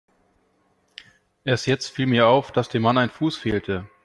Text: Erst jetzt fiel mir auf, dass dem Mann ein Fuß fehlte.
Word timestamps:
Erst 1.43 1.67
jetzt 1.67 1.89
fiel 1.89 2.07
mir 2.07 2.25
auf, 2.25 2.51
dass 2.51 2.69
dem 2.69 2.81
Mann 2.81 2.97
ein 2.97 3.11
Fuß 3.11 3.37
fehlte. 3.37 3.87